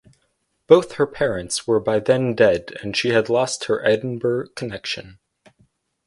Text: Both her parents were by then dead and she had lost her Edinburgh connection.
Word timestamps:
Both 0.65 0.93
her 0.93 1.05
parents 1.05 1.67
were 1.67 1.79
by 1.79 1.99
then 1.99 2.33
dead 2.33 2.73
and 2.81 2.97
she 2.97 3.09
had 3.09 3.29
lost 3.29 3.65
her 3.65 3.85
Edinburgh 3.85 4.47
connection. 4.55 5.19